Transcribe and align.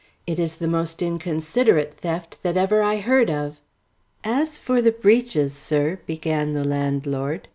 It 0.25 0.39
is 0.39 0.55
the 0.55 0.67
most 0.67 1.03
inconsiderate 1.03 1.93
theft 1.93 2.39
that 2.41 2.57
ever 2.57 2.81
I 2.81 2.95
heard 2.95 3.29
of." 3.29 3.61
"As 4.23 4.57
for 4.57 4.81
the 4.81 4.89
breeches, 4.91 5.53
sir," 5.53 5.99
began 6.07 6.53
the 6.53 6.65
landlord. 6.65 7.47